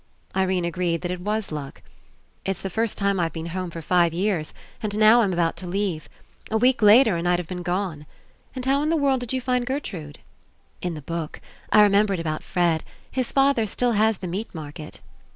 [0.35, 1.83] Irene agreed that It was luck.
[2.43, 5.67] "It's the first time I've been home for five years, and now I'm about to
[5.67, 6.09] leave.
[6.49, 8.07] A week later and I'd have been gone.
[8.55, 10.17] And how In the world did you find Gertrude?"
[10.81, 11.39] "In the book.
[11.71, 12.83] I remembered about Fred.
[13.11, 15.01] His father still has the meat mar ket."